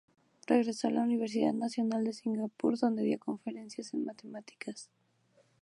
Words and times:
Regresó 0.47 0.87
a 0.87 0.89
la 0.89 1.03
Universidad 1.03 1.53
Nacional 1.53 2.03
de 2.03 2.13
Singapur 2.13 2.75
donde 2.79 3.03
dio 3.03 3.19
conferencias 3.19 3.93
en 3.93 4.05
matemáticas. 4.05 4.89